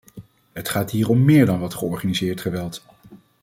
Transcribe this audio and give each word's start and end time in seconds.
Het 0.53 0.69
gaat 0.69 0.91
hier 0.91 1.09
om 1.09 1.25
meer 1.25 1.45
dan 1.45 1.59
wat 1.59 1.73
ongeorganiseerd 1.75 2.41
geweld. 2.41 2.83